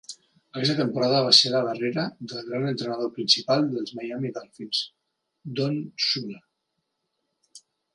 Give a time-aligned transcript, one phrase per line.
[0.59, 4.85] Aquesta temporada va ser la darrera del gran entrenador principal dels Miami Dolphins,
[5.61, 6.45] Don Shula.